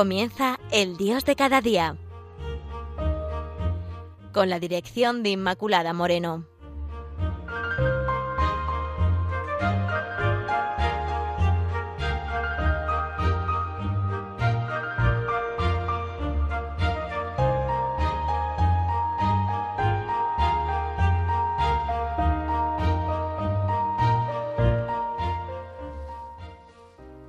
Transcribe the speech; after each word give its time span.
Comienza 0.00 0.58
el 0.72 0.96
Dios 0.96 1.26
de 1.26 1.36
cada 1.36 1.60
día. 1.60 1.94
Con 4.32 4.48
la 4.48 4.58
dirección 4.58 5.22
de 5.22 5.28
Inmaculada 5.28 5.92
Moreno. 5.92 6.46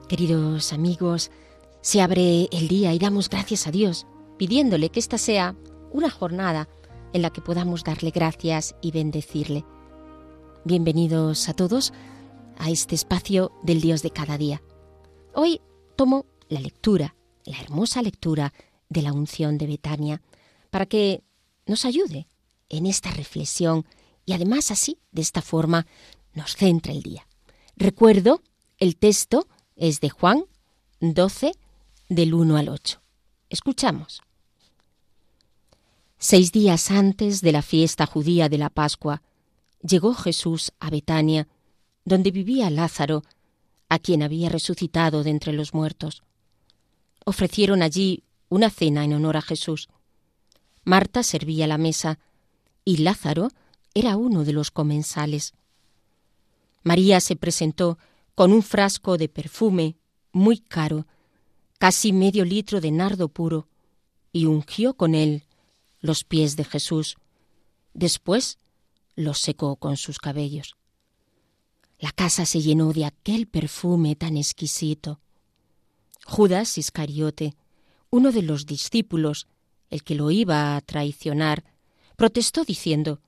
Queridos 0.07 0.71
amigos, 0.71 1.31
se 1.81 1.99
abre 2.01 2.47
el 2.51 2.67
día 2.67 2.93
y 2.93 2.99
damos 2.99 3.27
gracias 3.27 3.65
a 3.65 3.71
Dios, 3.71 4.05
pidiéndole 4.37 4.89
que 4.89 4.99
esta 4.99 5.17
sea 5.17 5.55
una 5.91 6.11
jornada 6.11 6.69
en 7.11 7.23
la 7.23 7.31
que 7.31 7.41
podamos 7.41 7.83
darle 7.83 8.11
gracias 8.11 8.75
y 8.81 8.91
bendecirle. 8.91 9.65
Bienvenidos 10.63 11.49
a 11.49 11.53
todos 11.53 11.91
a 12.59 12.69
este 12.69 12.93
espacio 12.93 13.51
del 13.63 13.81
Dios 13.81 14.03
de 14.03 14.11
cada 14.11 14.37
día. 14.37 14.61
Hoy 15.33 15.59
tomo 15.95 16.27
la 16.49 16.59
lectura, 16.59 17.15
la 17.45 17.59
hermosa 17.59 18.03
lectura 18.03 18.53
de 18.89 19.01
la 19.01 19.11
unción 19.11 19.57
de 19.57 19.65
Betania, 19.65 20.21
para 20.69 20.85
que 20.85 21.23
nos 21.65 21.85
ayude 21.85 22.27
en 22.69 22.85
esta 22.85 23.09
reflexión 23.09 23.85
y 24.25 24.33
además 24.33 24.69
así, 24.69 24.99
de 25.11 25.23
esta 25.23 25.41
forma, 25.41 25.87
nos 26.33 26.55
centra 26.55 26.93
el 26.93 27.01
día. 27.01 27.27
Recuerdo 27.75 28.43
el 28.77 28.97
texto 28.97 29.47
es 29.75 29.99
de 29.99 30.09
Juan 30.09 30.45
12, 30.99 31.53
del 32.11 32.33
1 32.33 32.57
al 32.57 32.67
8. 32.67 33.01
Escuchamos. 33.49 34.21
Seis 36.17 36.51
días 36.51 36.91
antes 36.91 37.39
de 37.39 37.53
la 37.53 37.61
fiesta 37.61 38.05
judía 38.05 38.49
de 38.49 38.57
la 38.57 38.69
Pascua, 38.69 39.21
llegó 39.81 40.13
Jesús 40.13 40.73
a 40.81 40.89
Betania, 40.89 41.47
donde 42.03 42.31
vivía 42.31 42.69
Lázaro, 42.69 43.23
a 43.87 43.97
quien 43.97 44.23
había 44.23 44.49
resucitado 44.49 45.23
de 45.23 45.29
entre 45.29 45.53
los 45.53 45.73
muertos. 45.73 46.21
Ofrecieron 47.23 47.81
allí 47.81 48.25
una 48.49 48.69
cena 48.69 49.05
en 49.05 49.13
honor 49.13 49.37
a 49.37 49.41
Jesús. 49.41 49.87
Marta 50.83 51.23
servía 51.23 51.65
la 51.65 51.77
mesa 51.77 52.19
y 52.83 52.97
Lázaro 52.97 53.51
era 53.93 54.17
uno 54.17 54.43
de 54.43 54.51
los 54.51 54.69
comensales. 54.69 55.53
María 56.83 57.21
se 57.21 57.37
presentó 57.37 57.97
con 58.35 58.51
un 58.51 58.63
frasco 58.63 59.17
de 59.17 59.29
perfume 59.29 59.95
muy 60.33 60.57
caro, 60.57 61.07
casi 61.81 62.13
medio 62.13 62.45
litro 62.45 62.79
de 62.79 62.91
nardo 62.91 63.27
puro, 63.27 63.67
y 64.31 64.45
ungió 64.45 64.93
con 64.93 65.15
él 65.15 65.45
los 65.99 66.23
pies 66.23 66.55
de 66.55 66.63
Jesús. 66.63 67.17
Después 67.95 68.59
los 69.15 69.39
secó 69.39 69.77
con 69.77 69.97
sus 69.97 70.19
cabellos. 70.19 70.75
La 71.97 72.11
casa 72.11 72.45
se 72.45 72.61
llenó 72.61 72.93
de 72.93 73.05
aquel 73.05 73.47
perfume 73.47 74.15
tan 74.15 74.37
exquisito. 74.37 75.21
Judas 76.23 76.77
Iscariote, 76.77 77.55
uno 78.11 78.31
de 78.31 78.43
los 78.43 78.67
discípulos, 78.67 79.47
el 79.89 80.03
que 80.03 80.13
lo 80.13 80.29
iba 80.29 80.75
a 80.75 80.81
traicionar, 80.81 81.63
protestó 82.15 82.63
diciendo 82.63 83.21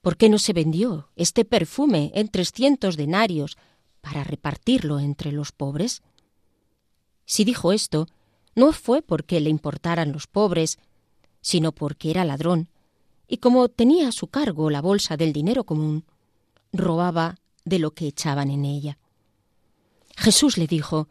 ¿Por 0.00 0.16
qué 0.16 0.30
no 0.30 0.38
se 0.38 0.54
vendió 0.54 1.10
este 1.14 1.44
perfume 1.44 2.10
en 2.14 2.28
trescientos 2.28 2.96
denarios 2.96 3.58
para 4.00 4.24
repartirlo 4.24 4.98
entre 4.98 5.30
los 5.30 5.52
pobres? 5.52 6.00
Si 7.30 7.44
dijo 7.44 7.70
esto, 7.70 8.08
no 8.56 8.72
fue 8.72 9.02
porque 9.02 9.38
le 9.38 9.50
importaran 9.50 10.10
los 10.10 10.26
pobres, 10.26 10.80
sino 11.40 11.70
porque 11.70 12.10
era 12.10 12.24
ladrón, 12.24 12.70
y 13.28 13.36
como 13.36 13.68
tenía 13.68 14.08
a 14.08 14.12
su 14.12 14.26
cargo 14.26 14.68
la 14.68 14.80
bolsa 14.80 15.16
del 15.16 15.32
dinero 15.32 15.62
común, 15.62 16.04
robaba 16.72 17.38
de 17.64 17.78
lo 17.78 17.92
que 17.92 18.08
echaban 18.08 18.50
en 18.50 18.64
ella. 18.64 18.98
Jesús 20.16 20.58
le 20.58 20.66
dijo, 20.66 21.06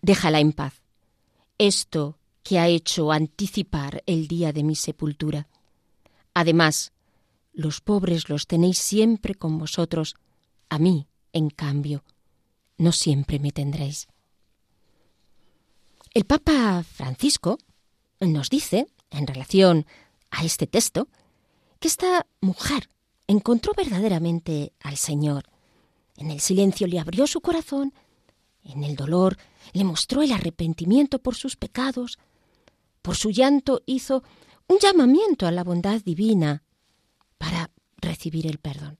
Déjala 0.00 0.38
en 0.38 0.52
paz. 0.52 0.80
Esto 1.58 2.20
que 2.44 2.60
ha 2.60 2.68
hecho 2.68 3.10
anticipar 3.10 4.04
el 4.06 4.28
día 4.28 4.52
de 4.52 4.62
mi 4.62 4.76
sepultura. 4.76 5.48
Además, 6.34 6.92
los 7.52 7.80
pobres 7.80 8.28
los 8.28 8.46
tenéis 8.46 8.78
siempre 8.78 9.34
con 9.34 9.58
vosotros, 9.58 10.14
a 10.68 10.78
mí 10.78 11.08
en 11.32 11.50
cambio, 11.50 12.04
no 12.78 12.92
siempre 12.92 13.40
me 13.40 13.50
tendréis. 13.50 14.06
El 16.14 16.26
Papa 16.26 16.82
Francisco 16.82 17.58
nos 18.20 18.50
dice, 18.50 18.86
en 19.10 19.26
relación 19.26 19.86
a 20.30 20.44
este 20.44 20.66
texto, 20.66 21.08
que 21.78 21.88
esta 21.88 22.26
mujer 22.42 22.90
encontró 23.26 23.72
verdaderamente 23.74 24.74
al 24.80 24.98
Señor. 24.98 25.44
En 26.18 26.30
el 26.30 26.40
silencio 26.40 26.86
le 26.86 27.00
abrió 27.00 27.26
su 27.26 27.40
corazón, 27.40 27.94
en 28.62 28.84
el 28.84 28.94
dolor 28.94 29.38
le 29.72 29.84
mostró 29.84 30.20
el 30.20 30.32
arrepentimiento 30.32 31.18
por 31.18 31.34
sus 31.34 31.56
pecados, 31.56 32.18
por 33.00 33.16
su 33.16 33.30
llanto 33.30 33.80
hizo 33.86 34.22
un 34.68 34.78
llamamiento 34.80 35.46
a 35.46 35.50
la 35.50 35.64
bondad 35.64 36.02
divina 36.02 36.62
para 37.38 37.70
recibir 37.96 38.46
el 38.46 38.58
perdón. 38.58 38.98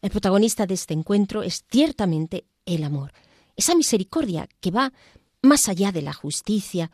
El 0.00 0.10
protagonista 0.10 0.66
de 0.66 0.74
este 0.74 0.94
encuentro 0.94 1.44
es 1.44 1.64
ciertamente 1.70 2.44
el 2.66 2.82
amor, 2.82 3.12
esa 3.54 3.76
misericordia 3.76 4.48
que 4.60 4.72
va 4.72 4.92
más 5.42 5.68
allá 5.68 5.92
de 5.92 6.02
la 6.02 6.12
justicia. 6.12 6.90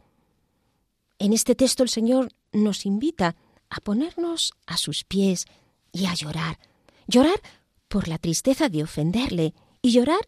En 1.19 1.33
este 1.33 1.55
texto 1.55 1.83
el 1.83 1.89
Señor 1.89 2.31
nos 2.53 2.87
invita 2.87 3.37
a 3.71 3.81
ponernos 3.81 4.55
a 4.67 4.77
sus 4.77 5.05
pies 5.05 5.47
y 5.93 6.07
a 6.07 6.15
llorar. 6.15 6.59
Llorar 7.07 7.41
por 7.89 8.09
la 8.09 8.19
tristeza 8.19 8.69
de 8.69 8.83
ofenderle 8.83 9.55
y 9.83 9.93
llorar 9.93 10.21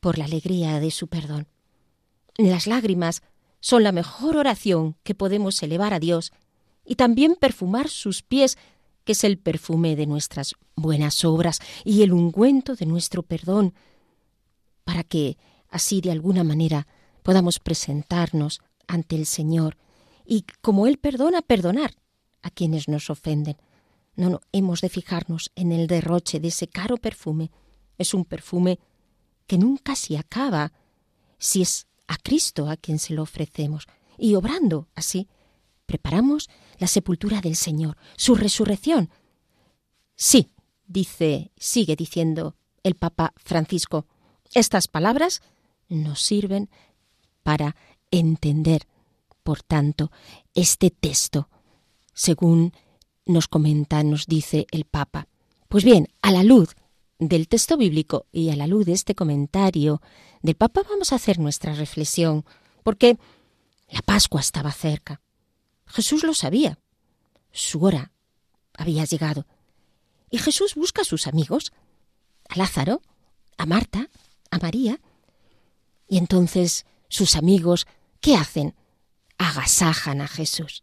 por 0.00 0.18
la 0.18 0.24
alegría 0.24 0.80
de 0.80 0.90
su 0.90 1.08
perdón. 1.08 1.48
Las 2.36 2.66
lágrimas 2.66 3.22
son 3.60 3.82
la 3.82 3.92
mejor 3.92 4.36
oración 4.36 4.96
que 5.02 5.14
podemos 5.14 5.62
elevar 5.62 5.92
a 5.92 5.98
Dios 5.98 6.32
y 6.84 6.94
también 6.94 7.34
perfumar 7.34 7.88
sus 7.88 8.22
pies 8.22 8.56
que 9.04 9.12
es 9.12 9.24
el 9.24 9.38
perfume 9.38 9.96
de 9.96 10.06
nuestras 10.06 10.54
buenas 10.76 11.24
obras 11.24 11.60
y 11.84 12.02
el 12.02 12.12
ungüento 12.12 12.76
de 12.76 12.86
nuestro 12.86 13.22
perdón, 13.22 13.74
para 14.84 15.02
que 15.02 15.38
así 15.70 16.00
de 16.00 16.10
alguna 16.10 16.44
manera 16.44 16.86
podamos 17.28 17.58
presentarnos 17.58 18.62
ante 18.86 19.14
el 19.14 19.26
Señor 19.26 19.76
y 20.24 20.46
como 20.62 20.86
Él 20.86 20.96
perdona, 20.96 21.42
perdonar 21.42 21.94
a 22.40 22.48
quienes 22.48 22.88
nos 22.88 23.10
ofenden. 23.10 23.58
No, 24.16 24.30
no, 24.30 24.40
hemos 24.50 24.80
de 24.80 24.88
fijarnos 24.88 25.52
en 25.54 25.70
el 25.70 25.88
derroche 25.88 26.40
de 26.40 26.48
ese 26.48 26.68
caro 26.68 26.96
perfume. 26.96 27.50
Es 27.98 28.14
un 28.14 28.24
perfume 28.24 28.78
que 29.46 29.58
nunca 29.58 29.94
se 29.94 30.16
acaba 30.16 30.72
si 31.36 31.60
es 31.60 31.86
a 32.06 32.16
Cristo 32.16 32.70
a 32.70 32.78
quien 32.78 32.98
se 32.98 33.12
lo 33.12 33.24
ofrecemos. 33.24 33.84
Y 34.16 34.34
obrando 34.34 34.88
así, 34.94 35.28
preparamos 35.84 36.48
la 36.78 36.86
sepultura 36.86 37.42
del 37.42 37.56
Señor, 37.56 37.98
su 38.16 38.36
resurrección. 38.36 39.10
Sí, 40.16 40.48
dice, 40.86 41.52
sigue 41.58 41.94
diciendo 41.94 42.56
el 42.82 42.94
Papa 42.94 43.34
Francisco, 43.36 44.06
estas 44.54 44.88
palabras 44.88 45.42
nos 45.90 46.22
sirven 46.22 46.70
para 47.42 47.76
entender, 48.10 48.86
por 49.42 49.62
tanto, 49.62 50.10
este 50.54 50.90
texto, 50.90 51.48
según 52.12 52.72
nos 53.26 53.48
comenta, 53.48 54.02
nos 54.02 54.26
dice 54.26 54.66
el 54.70 54.84
Papa. 54.84 55.28
Pues 55.68 55.84
bien, 55.84 56.08
a 56.22 56.32
la 56.32 56.42
luz 56.42 56.76
del 57.18 57.48
texto 57.48 57.76
bíblico 57.76 58.26
y 58.32 58.50
a 58.50 58.56
la 58.56 58.66
luz 58.66 58.86
de 58.86 58.92
este 58.92 59.14
comentario 59.14 60.00
del 60.42 60.54
Papa 60.54 60.82
vamos 60.88 61.12
a 61.12 61.16
hacer 61.16 61.38
nuestra 61.38 61.74
reflexión, 61.74 62.44
porque 62.82 63.18
la 63.90 64.02
Pascua 64.02 64.40
estaba 64.40 64.72
cerca. 64.72 65.20
Jesús 65.86 66.22
lo 66.22 66.34
sabía. 66.34 66.78
Su 67.52 67.82
hora 67.84 68.12
había 68.74 69.04
llegado. 69.04 69.46
Y 70.30 70.38
Jesús 70.38 70.74
busca 70.74 71.02
a 71.02 71.06
sus 71.06 71.26
amigos, 71.26 71.72
a 72.48 72.56
Lázaro, 72.56 73.02
a 73.56 73.66
Marta, 73.66 74.08
a 74.50 74.58
María. 74.58 75.00
Y 76.08 76.18
entonces 76.18 76.86
sus 77.08 77.36
amigos, 77.36 77.86
¿qué 78.20 78.36
hacen? 78.36 78.74
Agasajan 79.38 80.20
a 80.20 80.28
Jesús. 80.28 80.82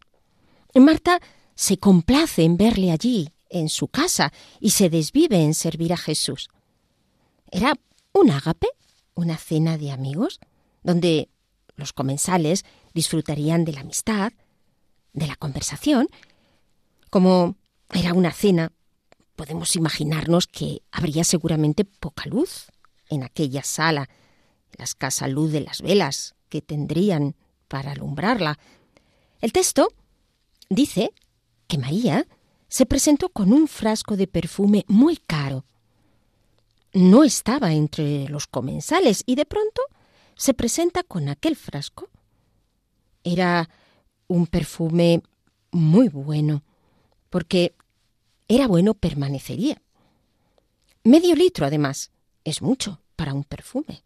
Marta 0.74 1.19
se 1.56 1.77
complace 1.77 2.44
en 2.44 2.57
verle 2.57 2.92
allí, 2.92 3.30
en 3.50 3.69
su 3.69 3.88
casa, 3.88 4.33
y 4.60 4.72
se 4.72 4.89
desvive 4.89 5.42
en 5.42 5.54
servir 5.54 5.94
a 5.94 5.98
Jesús. 5.98 6.50
Era 7.51 7.74
un 8.12 8.30
ágape, 8.31 8.68
una 9.13 9.38
cena 9.38 9.77
de 9.77 9.92
amigos, 9.92 10.39
donde 10.83 11.30
los 11.75 11.94
comensales 11.94 12.66
disfrutarían 12.94 13.66
de 13.66 13.74
la 13.74 13.81
amistad, 13.81 14.33
de 15.13 15.28
la 15.28 15.36
conversación. 15.36 16.07
Como 17.10 17.56
era 17.94 18.13
una 18.13 18.31
cena, 18.31 18.71
podemos 19.36 19.75
imaginarnos 19.75 20.48
que 20.48 20.81
habría 20.92 21.24
seguramente 21.24 21.86
poca 21.86 22.25
luz 22.25 22.68
en 23.10 23.24
aquella 23.24 23.63
sala, 23.63 24.10
la 24.77 24.83
escasa 24.83 25.27
luz 25.27 25.51
de 25.51 25.62
las 25.62 25.81
velas 25.81 26.36
que 26.50 26.62
tendrían 26.62 27.36
para 27.68 27.92
alumbrarla. 27.92 28.60
El 29.42 29.51
texto 29.51 29.89
dice 30.69 31.12
que 31.68 31.77
María 31.77 32.27
se 32.68 32.86
presentó 32.86 33.30
con 33.30 33.54
un 33.54 33.68
frasco 33.68 34.18
de 34.18 34.27
perfume 34.27 34.86
muy 34.88 35.18
caro. 35.18 35.66
No 36.94 37.24
estaba 37.24 37.74
entre 37.74 38.27
los 38.30 38.48
comensales 38.48 39.24
y 39.25 39.36
de 39.36 39.45
pronto 39.45 39.81
se 40.36 40.54
presenta 40.54 41.04
con 41.04 41.30
aquel 41.30 41.56
frasco. 41.56 42.10
Era 43.24 43.69
un 44.28 44.48
perfume 44.48 45.21
muy 45.71 46.10
bueno, 46.10 46.63
porque 47.30 47.75
era 48.48 48.68
bueno 48.68 48.94
permanecería. 48.94 49.81
Medio 51.04 51.36
litro, 51.36 51.66
además, 51.66 52.12
es 52.44 52.62
mucho 52.62 53.01
para 53.16 53.33
un 53.33 53.44
perfume. 53.44 54.04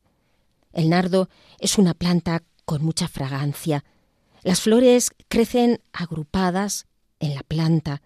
El 0.72 0.90
nardo 0.90 1.30
es 1.60 1.78
una 1.78 1.94
planta 1.94 2.44
con 2.66 2.84
mucha 2.84 3.08
fragancia. 3.08 3.84
Las 4.44 4.62
flores 4.62 5.12
crecen 5.28 5.82
agrupadas 5.92 6.86
en 7.20 7.36
la 7.36 7.44
planta. 7.44 8.02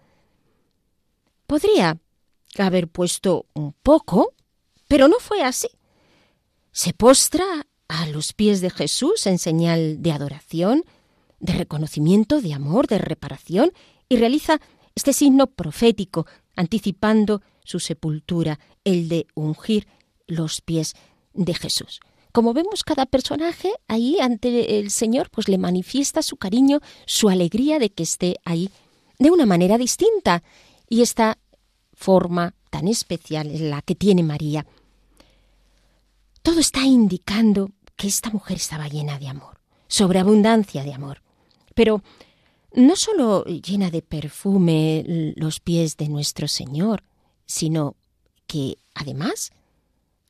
Podría 1.46 1.98
haber 2.58 2.88
puesto 2.88 3.46
un 3.54 3.72
poco, 3.72 4.34
pero 4.88 5.08
no 5.08 5.18
fue 5.18 5.42
así. 5.42 5.68
Se 6.72 6.92
postra 6.92 7.66
a 7.88 8.06
los 8.06 8.32
pies 8.32 8.60
de 8.60 8.70
Jesús 8.70 9.26
en 9.26 9.38
señal 9.38 10.02
de 10.02 10.12
adoración, 10.12 10.84
de 11.38 11.52
reconocimiento, 11.52 12.40
de 12.40 12.54
amor, 12.54 12.86
de 12.86 12.98
reparación, 12.98 13.72
y 14.08 14.16
realiza 14.16 14.60
este 14.94 15.12
signo 15.12 15.46
profético, 15.48 16.26
anticipando 16.56 17.42
su 17.64 17.80
sepultura, 17.80 18.58
el 18.84 19.08
de 19.08 19.26
ungir 19.34 19.86
los 20.26 20.60
pies 20.60 20.94
de 21.32 21.54
Jesús. 21.54 22.00
Como 22.34 22.52
vemos, 22.52 22.82
cada 22.82 23.06
personaje 23.06 23.70
ahí 23.86 24.18
ante 24.18 24.80
el 24.80 24.90
Señor, 24.90 25.30
pues 25.30 25.46
le 25.46 25.56
manifiesta 25.56 26.20
su 26.20 26.36
cariño, 26.36 26.80
su 27.06 27.28
alegría 27.28 27.78
de 27.78 27.90
que 27.90 28.02
esté 28.02 28.40
ahí 28.44 28.72
de 29.20 29.30
una 29.30 29.46
manera 29.46 29.78
distinta. 29.78 30.42
Y 30.88 31.02
esta 31.02 31.38
forma 31.92 32.56
tan 32.70 32.88
especial 32.88 33.52
es 33.52 33.60
la 33.60 33.82
que 33.82 33.94
tiene 33.94 34.24
María. 34.24 34.66
Todo 36.42 36.58
está 36.58 36.80
indicando 36.80 37.70
que 37.94 38.08
esta 38.08 38.30
mujer 38.30 38.56
estaba 38.56 38.88
llena 38.88 39.20
de 39.20 39.28
amor, 39.28 39.60
sobreabundancia 39.86 40.82
de 40.82 40.92
amor. 40.92 41.22
Pero 41.76 42.02
no 42.72 42.96
solo 42.96 43.44
llena 43.44 43.92
de 43.92 44.02
perfume 44.02 45.04
los 45.36 45.60
pies 45.60 45.96
de 45.96 46.08
nuestro 46.08 46.48
Señor, 46.48 47.04
sino 47.46 47.94
que 48.48 48.76
además 48.92 49.52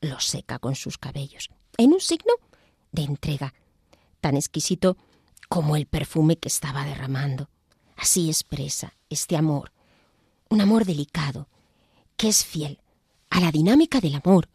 los 0.03 0.27
seca 0.27 0.59
con 0.59 0.75
sus 0.75 0.99
cabellos, 0.99 1.49
en 1.79 1.93
un 1.93 2.00
signo 2.00 2.32
de 2.93 3.03
entrega, 3.03 3.55
tan 4.21 4.37
exquisito 4.37 4.97
como 5.49 5.76
el 5.76 5.87
perfume 5.87 6.37
que 6.37 6.49
estaba 6.49 6.85
derramando. 6.85 7.49
Así 7.97 8.29
expresa 8.29 8.94
este 9.11 9.37
amor, 9.37 9.73
un 10.49 10.61
amor 10.61 10.85
delicado, 10.85 11.49
que 12.17 12.29
es 12.29 12.44
fiel 12.44 12.81
a 13.31 13.41
la 13.41 13.50
dinámica 13.50 14.00
del 14.00 14.15
amor, 14.15 14.49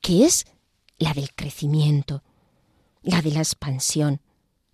que 0.00 0.24
es 0.24 0.46
la 0.98 1.12
del 1.12 1.34
crecimiento, 1.34 2.22
la 3.02 3.22
de 3.22 3.30
la 3.30 3.40
expansión, 3.40 4.20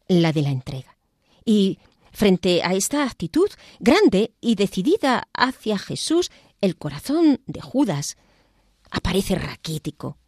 la 0.09 0.33
de 0.33 0.43
la 0.43 0.51
entrega. 0.51 0.97
Y 1.45 1.79
frente 2.13 2.63
a 2.63 2.75
esta 2.75 3.05
actitud 3.05 3.49
grande 3.81 4.35
y 4.41 4.55
decidida 4.55 5.29
hacia 5.35 5.79
Jesús, 5.79 6.31
el 6.61 6.77
corazón 6.77 7.41
de 7.47 7.61
Judas 7.61 8.17
aparece 8.91 9.35
raquítico, 9.35 10.19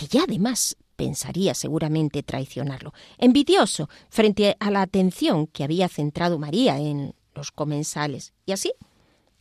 que 0.00 0.06
ya 0.06 0.22
además 0.22 0.78
pensaría 0.96 1.52
seguramente 1.52 2.22
traicionarlo, 2.22 2.94
envidioso 3.18 3.90
frente 4.08 4.56
a 4.58 4.70
la 4.70 4.80
atención 4.80 5.46
que 5.46 5.62
había 5.62 5.90
centrado 5.90 6.38
María 6.38 6.78
en 6.78 7.14
los 7.34 7.52
comensales, 7.52 8.32
y 8.46 8.52
así, 8.52 8.72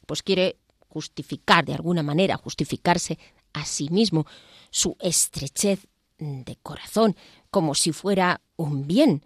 pues 0.06 0.22
quiere 0.22 0.58
justificar 0.90 1.64
de 1.64 1.76
alguna 1.76 2.04
manera, 2.04 2.36
justificarse 2.36 3.18
a 3.54 3.64
sí 3.64 3.88
mismo 3.90 4.26
su 4.70 4.98
estrechez 5.00 5.88
de 6.18 6.58
corazón, 6.62 7.16
como 7.52 7.74
si 7.74 7.94
fuera 7.94 8.42
un 8.58 8.86
bien, 8.86 9.24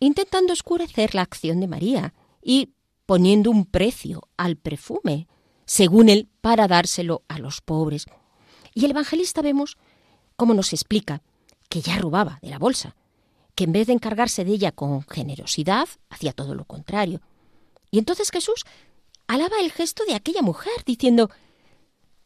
intentando 0.00 0.52
oscurecer 0.52 1.14
la 1.14 1.22
acción 1.22 1.60
de 1.60 1.68
María 1.68 2.14
y 2.42 2.72
poniendo 3.06 3.52
un 3.52 3.64
precio 3.64 4.28
al 4.36 4.56
perfume, 4.56 5.28
según 5.66 6.08
él, 6.08 6.28
para 6.40 6.66
dárselo 6.66 7.22
a 7.28 7.38
los 7.38 7.60
pobres. 7.60 8.06
Y 8.74 8.86
el 8.86 8.90
evangelista 8.90 9.40
vemos 9.40 9.78
cómo 10.38 10.54
nos 10.54 10.72
explica 10.72 11.20
que 11.68 11.82
ya 11.82 11.98
robaba 11.98 12.38
de 12.40 12.48
la 12.48 12.60
bolsa, 12.60 12.94
que 13.56 13.64
en 13.64 13.72
vez 13.72 13.88
de 13.88 13.92
encargarse 13.92 14.44
de 14.44 14.52
ella 14.52 14.70
con 14.70 15.02
generosidad, 15.02 15.88
hacía 16.08 16.32
todo 16.32 16.54
lo 16.54 16.64
contrario. 16.64 17.20
Y 17.90 17.98
entonces 17.98 18.30
Jesús 18.30 18.64
alaba 19.26 19.56
el 19.60 19.72
gesto 19.72 20.04
de 20.06 20.14
aquella 20.14 20.40
mujer, 20.42 20.72
diciendo 20.86 21.28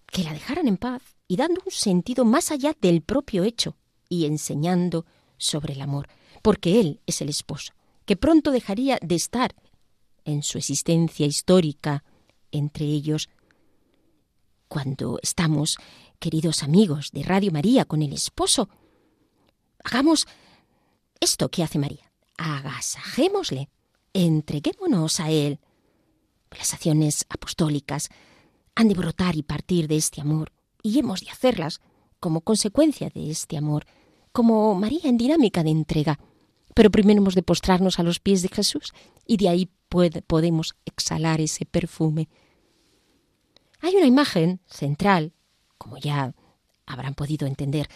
que 0.06 0.24
la 0.24 0.34
dejaran 0.34 0.68
en 0.68 0.76
paz 0.76 1.02
y 1.26 1.36
dando 1.36 1.62
un 1.64 1.72
sentido 1.72 2.26
más 2.26 2.50
allá 2.50 2.76
del 2.78 3.00
propio 3.00 3.44
hecho 3.44 3.76
y 4.10 4.26
enseñando 4.26 5.06
sobre 5.38 5.72
el 5.72 5.80
amor, 5.80 6.08
porque 6.42 6.80
Él 6.80 7.00
es 7.06 7.22
el 7.22 7.30
esposo, 7.30 7.72
que 8.04 8.16
pronto 8.16 8.50
dejaría 8.50 8.98
de 9.00 9.14
estar 9.14 9.54
en 10.26 10.42
su 10.42 10.58
existencia 10.58 11.24
histórica 11.24 12.04
entre 12.50 12.84
ellos. 12.84 13.30
Cuando 14.68 15.18
estamos, 15.22 15.78
queridos 16.22 16.62
amigos 16.62 17.10
de 17.10 17.24
Radio 17.24 17.50
María, 17.50 17.84
con 17.84 18.00
el 18.00 18.12
esposo, 18.12 18.68
hagamos 19.82 20.28
esto 21.18 21.48
que 21.48 21.64
hace 21.64 21.80
María. 21.80 22.12
Agasajémosle, 22.38 23.68
entreguémonos 24.12 25.18
a 25.18 25.32
Él. 25.32 25.58
Las 26.56 26.74
acciones 26.74 27.26
apostólicas 27.28 28.08
han 28.76 28.86
de 28.86 28.94
brotar 28.94 29.34
y 29.34 29.42
partir 29.42 29.88
de 29.88 29.96
este 29.96 30.20
amor, 30.20 30.52
y 30.80 31.00
hemos 31.00 31.22
de 31.22 31.30
hacerlas 31.30 31.80
como 32.20 32.42
consecuencia 32.42 33.10
de 33.12 33.28
este 33.28 33.56
amor, 33.56 33.84
como 34.30 34.76
María 34.76 35.00
en 35.10 35.18
dinámica 35.18 35.64
de 35.64 35.70
entrega. 35.70 36.20
Pero 36.72 36.92
primero 36.92 37.20
hemos 37.20 37.34
de 37.34 37.42
postrarnos 37.42 37.98
a 37.98 38.04
los 38.04 38.20
pies 38.20 38.42
de 38.42 38.48
Jesús 38.48 38.92
y 39.26 39.38
de 39.38 39.48
ahí 39.48 39.70
podemos 39.88 40.76
exhalar 40.84 41.40
ese 41.40 41.66
perfume. 41.66 42.28
Hay 43.80 43.96
una 43.96 44.06
imagen 44.06 44.60
central, 44.68 45.32
como 45.82 45.98
ya 45.98 46.32
habrán 46.86 47.14
podido 47.14 47.48
entender, 47.48 47.88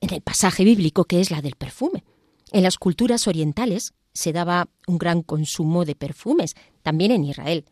en 0.00 0.14
el 0.14 0.20
pasaje 0.20 0.62
bíblico 0.62 1.04
que 1.04 1.20
es 1.20 1.32
la 1.32 1.42
del 1.42 1.56
perfume. 1.56 2.04
En 2.52 2.62
las 2.62 2.78
culturas 2.78 3.26
orientales 3.26 3.92
se 4.12 4.32
daba 4.32 4.68
un 4.86 4.98
gran 4.98 5.22
consumo 5.22 5.84
de 5.84 5.96
perfumes, 5.96 6.54
también 6.82 7.10
en 7.10 7.24
Israel. 7.24 7.64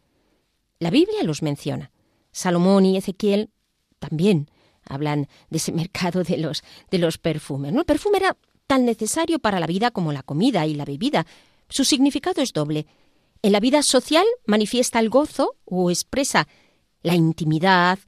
La 0.81 0.91
Biblia 0.91 1.23
los 1.23 1.43
menciona. 1.43 1.93
Salomón 2.33 2.87
y 2.87 2.97
Ezequiel 2.97 3.51
también 4.01 4.51
hablan 4.85 5.29
de 5.49 5.59
ese 5.59 5.71
mercado 5.71 6.25
de 6.25 6.37
los, 6.39 6.65
de 6.91 6.99
los 6.99 7.19
perfumes. 7.19 7.73
El 7.73 7.85
perfume 7.85 8.19
era 8.19 8.37
tan 8.67 8.85
necesario 8.85 9.39
para 9.39 9.61
la 9.61 9.67
vida 9.69 9.93
como 9.93 10.13
la 10.13 10.25
comida 10.25 10.67
y 10.67 10.75
la 10.75 10.85
bebida. 10.85 11.25
Su 11.69 11.85
significado 11.85 12.43
es 12.43 12.53
doble. 12.53 12.87
En 13.43 13.53
la 13.53 13.61
vida 13.61 13.85
social 13.85 14.27
manifiesta 14.47 14.99
el 14.99 15.09
gozo 15.09 15.57
o 15.67 15.91
expresa 15.91 16.49
la 17.03 17.15
intimidad 17.15 18.01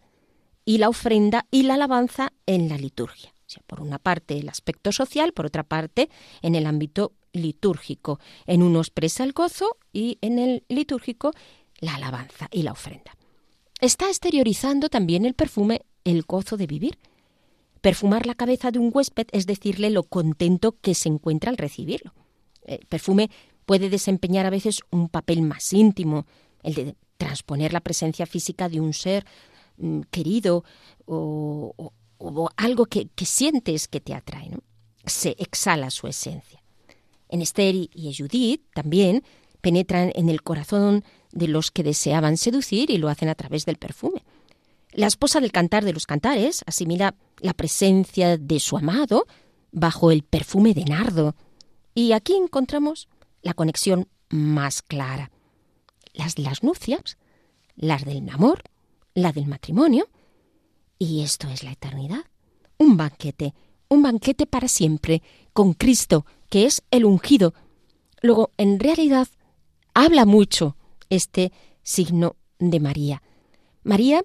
y 0.64 0.78
la 0.78 0.88
ofrenda 0.88 1.46
y 1.50 1.64
la 1.64 1.74
alabanza 1.74 2.32
en 2.46 2.68
la 2.68 2.76
liturgia. 2.76 3.32
Por 3.66 3.80
una 3.80 3.98
parte 3.98 4.38
el 4.38 4.48
aspecto 4.48 4.92
social, 4.92 5.32
por 5.32 5.46
otra 5.46 5.62
parte 5.62 6.08
en 6.40 6.54
el 6.54 6.66
ámbito 6.66 7.12
litúrgico. 7.32 8.18
En 8.46 8.62
uno 8.62 8.80
expresa 8.80 9.24
el 9.24 9.32
gozo 9.32 9.76
y 9.92 10.18
en 10.20 10.38
el 10.38 10.64
litúrgico 10.68 11.32
la 11.78 11.96
alabanza 11.96 12.48
y 12.50 12.62
la 12.62 12.72
ofrenda. 12.72 13.16
Está 13.80 14.08
exteriorizando 14.08 14.88
también 14.88 15.24
el 15.24 15.34
perfume 15.34 15.82
el 16.04 16.22
gozo 16.22 16.56
de 16.56 16.66
vivir. 16.66 16.98
Perfumar 17.80 18.26
la 18.26 18.34
cabeza 18.34 18.70
de 18.70 18.78
un 18.78 18.90
huésped 18.94 19.26
es 19.32 19.46
decirle 19.46 19.90
lo 19.90 20.04
contento 20.04 20.76
que 20.80 20.94
se 20.94 21.08
encuentra 21.08 21.50
al 21.50 21.58
recibirlo. 21.58 22.14
El 22.64 22.86
perfume 22.86 23.28
puede 23.66 23.90
desempeñar 23.90 24.46
a 24.46 24.50
veces 24.50 24.82
un 24.90 25.08
papel 25.08 25.42
más 25.42 25.72
íntimo, 25.72 26.26
el 26.62 26.74
de 26.74 26.96
transponer 27.16 27.72
la 27.72 27.80
presencia 27.80 28.26
física 28.26 28.68
de 28.68 28.80
un 28.80 28.92
ser 28.92 29.24
querido 30.10 30.64
o, 31.06 31.92
algo 32.56 32.86
que, 32.86 33.08
sientes 33.24 33.88
que 33.88 34.00
te 34.00 34.14
atrae. 34.14 34.50
Se 35.04 35.34
exhala 35.38 35.90
su 35.90 36.06
esencia. 36.06 36.62
En 37.28 37.42
Esther 37.42 37.74
y 37.74 38.14
Judith 38.16 38.62
también 38.74 39.24
penetran 39.60 40.12
en 40.14 40.28
el 40.28 40.42
corazón 40.42 41.04
de 41.32 41.48
los 41.48 41.70
que 41.70 41.82
deseaban 41.82 42.36
seducir 42.36 42.90
y 42.90 42.98
lo 42.98 43.08
hacen 43.08 43.28
a 43.28 43.34
través 43.34 43.64
del 43.64 43.76
perfume. 43.76 44.22
La 44.92 45.06
esposa 45.06 45.40
del 45.40 45.52
cantar 45.52 45.84
de 45.84 45.94
los 45.94 46.06
cantares 46.06 46.62
asimila 46.66 47.14
la 47.38 47.54
presencia 47.54 48.36
de 48.36 48.60
su 48.60 48.76
amado 48.76 49.26
bajo 49.70 50.10
el 50.10 50.22
perfume 50.22 50.74
de 50.74 50.84
nardo. 50.84 51.34
Y 51.94 52.12
aquí 52.12 52.34
encontramos 52.34 53.08
la 53.40 53.54
conexión 53.54 54.08
más 54.28 54.82
clara. 54.82 55.30
Las 56.12 56.34
de 56.34 56.42
las 56.42 56.62
nupcias, 56.62 57.16
las 57.74 58.04
del 58.04 58.28
amor, 58.28 58.62
la 59.14 59.32
del 59.32 59.46
matrimonio. 59.46 60.08
Y 60.98 61.22
esto 61.22 61.48
es 61.48 61.62
la 61.62 61.72
eternidad. 61.72 62.24
Un 62.78 62.96
banquete, 62.96 63.54
un 63.88 64.02
banquete 64.02 64.46
para 64.46 64.68
siempre, 64.68 65.22
con 65.52 65.74
Cristo, 65.74 66.26
que 66.48 66.66
es 66.66 66.82
el 66.90 67.04
ungido, 67.04 67.54
Luego, 68.22 68.52
en 68.56 68.78
realidad, 68.78 69.28
habla 69.94 70.24
mucho 70.24 70.76
este 71.10 71.52
signo 71.82 72.36
de 72.58 72.78
María. 72.78 73.22
María 73.82 74.24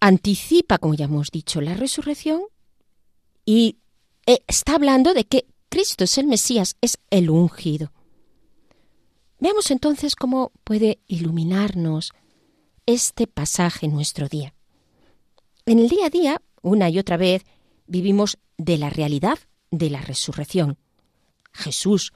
anticipa, 0.00 0.78
como 0.78 0.94
ya 0.94 1.06
hemos 1.06 1.30
dicho, 1.30 1.60
la 1.60 1.74
resurrección 1.74 2.42
y 3.44 3.78
eh, 4.26 4.38
está 4.46 4.76
hablando 4.76 5.12
de 5.12 5.24
que 5.24 5.46
Cristo 5.68 6.04
es 6.04 6.16
el 6.18 6.28
Mesías, 6.28 6.76
es 6.80 6.98
el 7.10 7.30
ungido. 7.30 7.92
Veamos 9.40 9.70
entonces 9.72 10.14
cómo 10.14 10.52
puede 10.62 11.00
iluminarnos 11.08 12.12
este 12.88 13.26
pasaje 13.26 13.84
en 13.84 13.92
nuestro 13.92 14.28
día. 14.28 14.54
En 15.66 15.78
el 15.78 15.90
día 15.90 16.06
a 16.06 16.08
día, 16.08 16.42
una 16.62 16.88
y 16.88 16.98
otra 16.98 17.18
vez, 17.18 17.44
vivimos 17.86 18.38
de 18.56 18.78
la 18.78 18.88
realidad 18.88 19.38
de 19.70 19.90
la 19.90 20.00
resurrección. 20.00 20.78
Jesús 21.52 22.14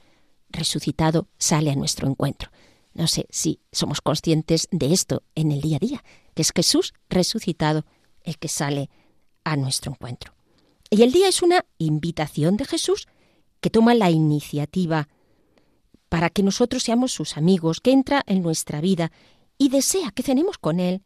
resucitado 0.49 1.27
sale 1.37 1.69
a 1.69 1.75
nuestro 1.75 2.09
encuentro. 2.09 2.49
No 2.95 3.05
sé 3.05 3.27
si 3.29 3.59
somos 3.71 4.01
conscientes 4.01 4.67
de 4.71 4.93
esto 4.93 5.21
en 5.35 5.51
el 5.51 5.61
día 5.61 5.77
a 5.77 5.79
día, 5.79 6.03
que 6.33 6.41
es 6.41 6.51
Jesús 6.51 6.95
resucitado 7.07 7.85
el 8.23 8.39
que 8.39 8.47
sale 8.47 8.89
a 9.43 9.55
nuestro 9.55 9.91
encuentro. 9.91 10.33
Y 10.89 11.03
el 11.03 11.11
día 11.11 11.27
es 11.27 11.43
una 11.43 11.67
invitación 11.77 12.57
de 12.57 12.65
Jesús 12.65 13.07
que 13.61 13.69
toma 13.69 13.93
la 13.93 14.09
iniciativa 14.09 15.07
para 16.09 16.31
que 16.31 16.41
nosotros 16.41 16.81
seamos 16.81 17.11
sus 17.11 17.37
amigos, 17.37 17.79
que 17.79 17.91
entra 17.91 18.23
en 18.25 18.41
nuestra 18.41 18.81
vida 18.81 19.11
y 19.63 19.69
desea 19.69 20.11
que 20.11 20.23
cenemos 20.23 20.57
con 20.57 20.81
Él. 20.81 21.03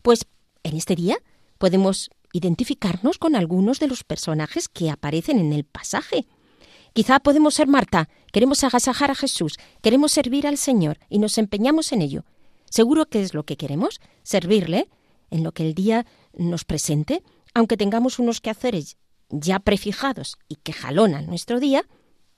Pues 0.00 0.24
en 0.62 0.78
este 0.78 0.96
día 0.96 1.18
podemos 1.58 2.08
identificarnos 2.32 3.18
con 3.18 3.36
algunos 3.36 3.80
de 3.80 3.86
los 3.86 4.02
personajes 4.02 4.70
que 4.70 4.88
aparecen 4.88 5.38
en 5.38 5.52
el 5.52 5.64
pasaje. 5.64 6.26
Quizá 6.94 7.20
podemos 7.20 7.52
ser 7.52 7.66
Marta, 7.68 8.08
queremos 8.32 8.64
agasajar 8.64 9.10
a 9.10 9.14
Jesús, 9.14 9.58
queremos 9.82 10.10
servir 10.10 10.46
al 10.46 10.56
Señor 10.56 11.00
y 11.10 11.18
nos 11.18 11.36
empeñamos 11.36 11.92
en 11.92 12.00
ello. 12.00 12.24
Seguro 12.70 13.04
que 13.04 13.20
es 13.20 13.34
lo 13.34 13.44
que 13.44 13.58
queremos, 13.58 14.00
servirle 14.22 14.88
en 15.30 15.44
lo 15.44 15.52
que 15.52 15.64
el 15.68 15.74
día 15.74 16.06
nos 16.32 16.64
presente, 16.64 17.22
aunque 17.52 17.76
tengamos 17.76 18.18
unos 18.18 18.40
quehaceres 18.40 18.96
ya 19.28 19.58
prefijados 19.58 20.38
y 20.48 20.56
que 20.56 20.72
jalonan 20.72 21.26
nuestro 21.26 21.60
día, 21.60 21.86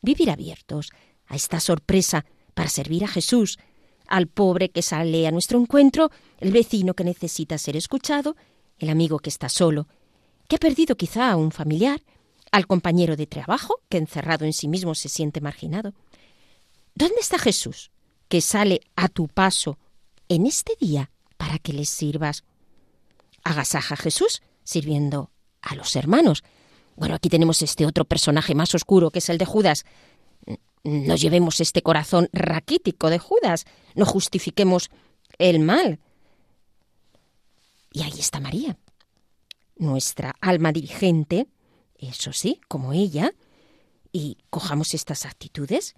vivir 0.02 0.32
abiertos 0.32 0.90
a 1.26 1.36
esta 1.36 1.60
sorpresa 1.60 2.24
para 2.54 2.68
servir 2.68 3.04
a 3.04 3.08
Jesús, 3.08 3.60
al 4.06 4.26
pobre 4.26 4.70
que 4.70 4.82
sale 4.82 5.26
a 5.26 5.30
nuestro 5.30 5.58
encuentro, 5.60 6.10
el 6.38 6.52
vecino 6.52 6.94
que 6.94 7.04
necesita 7.04 7.58
ser 7.58 7.76
escuchado, 7.76 8.36
el 8.78 8.90
amigo 8.90 9.18
que 9.18 9.30
está 9.30 9.48
solo, 9.48 9.86
que 10.48 10.56
ha 10.56 10.58
perdido 10.58 10.96
quizá 10.96 11.30
a 11.30 11.36
un 11.36 11.52
familiar, 11.52 12.00
al 12.52 12.66
compañero 12.66 13.16
de 13.16 13.26
trabajo, 13.26 13.80
que 13.88 13.98
encerrado 13.98 14.44
en 14.44 14.52
sí 14.52 14.68
mismo 14.68 14.94
se 14.94 15.08
siente 15.08 15.40
marginado. 15.40 15.92
¿Dónde 16.94 17.16
está 17.20 17.38
Jesús, 17.38 17.90
que 18.28 18.40
sale 18.40 18.80
a 18.94 19.08
tu 19.08 19.26
paso 19.26 19.78
en 20.28 20.46
este 20.46 20.76
día 20.80 21.10
para 21.36 21.58
que 21.58 21.72
les 21.72 21.88
sirvas? 21.88 22.44
Agasaja 23.42 23.94
a 23.94 23.98
Jesús 23.98 24.42
sirviendo 24.62 25.30
a 25.62 25.74
los 25.74 25.96
hermanos. 25.96 26.44
Bueno, 26.96 27.16
aquí 27.16 27.28
tenemos 27.28 27.60
este 27.62 27.86
otro 27.86 28.04
personaje 28.04 28.54
más 28.54 28.74
oscuro, 28.74 29.10
que 29.10 29.18
es 29.18 29.28
el 29.28 29.38
de 29.38 29.46
Judas. 29.46 29.84
No 30.84 31.16
llevemos 31.16 31.60
este 31.60 31.82
corazón 31.82 32.28
raquítico 32.32 33.08
de 33.08 33.18
Judas, 33.18 33.64
no 33.94 34.04
justifiquemos 34.04 34.90
el 35.38 35.58
mal. 35.60 35.98
Y 37.90 38.02
ahí 38.02 38.18
está 38.18 38.38
María, 38.38 38.76
nuestra 39.76 40.34
alma 40.40 40.72
dirigente, 40.72 41.48
eso 41.96 42.32
sí, 42.32 42.60
como 42.68 42.92
ella, 42.92 43.34
y 44.12 44.38
cojamos 44.50 44.94
estas 44.94 45.24
actitudes, 45.24 45.94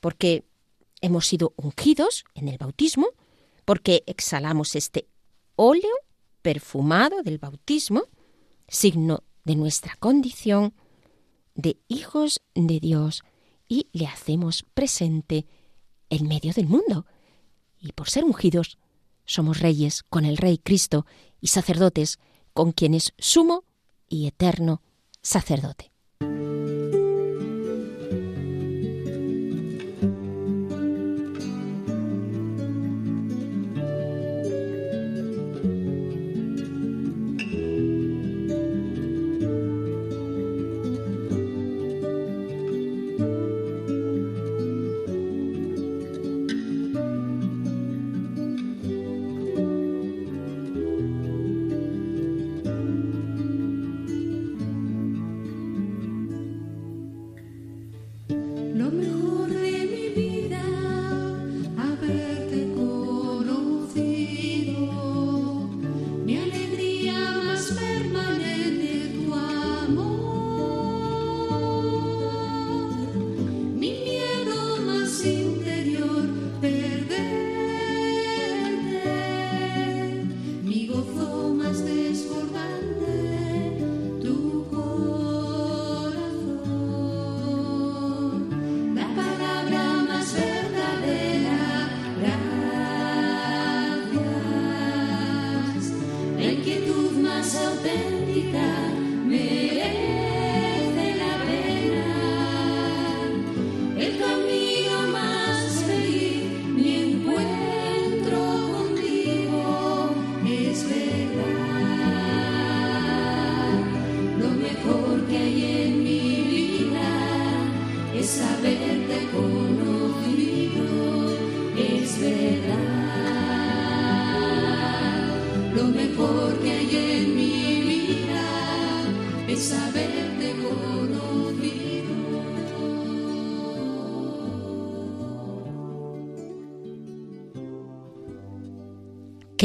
porque 0.00 0.44
hemos 1.00 1.26
sido 1.26 1.54
ungidos 1.56 2.24
en 2.34 2.48
el 2.48 2.58
bautismo, 2.58 3.08
porque 3.64 4.02
exhalamos 4.06 4.74
este 4.74 5.06
óleo 5.56 5.94
perfumado 6.42 7.22
del 7.22 7.38
bautismo, 7.38 8.04
signo 8.66 9.22
de 9.44 9.56
nuestra 9.56 9.94
condición 9.96 10.74
de 11.54 11.78
hijos 11.88 12.40
de 12.54 12.80
Dios, 12.80 13.22
y 13.70 13.86
le 13.92 14.06
hacemos 14.08 14.64
presente 14.74 15.46
en 16.10 16.26
medio 16.26 16.52
del 16.52 16.66
mundo. 16.66 17.06
Y 17.80 17.92
por 17.92 18.10
ser 18.10 18.24
ungidos, 18.24 18.78
somos 19.24 19.60
reyes 19.60 20.02
con 20.02 20.24
el 20.24 20.36
Rey 20.36 20.58
Cristo 20.58 21.06
y 21.40 21.46
sacerdotes 21.46 22.18
con 22.52 22.72
quien 22.72 22.94
es 22.94 23.14
sumo 23.16 23.64
y 24.08 24.26
eterno 24.26 24.82
sacerdote. 25.22 25.92